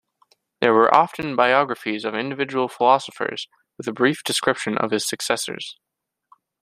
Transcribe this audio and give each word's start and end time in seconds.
There 0.61 0.73
were 0.73 0.91
often 0.91 1.35
biographies 1.35 2.05
of 2.05 2.15
individual 2.15 2.67
philosophers 2.67 3.47
with 3.77 3.87
a 3.87 3.91
brief 3.93 4.23
description 4.23 4.75
of 4.75 4.89
his 4.89 5.07
successors. 5.07 5.77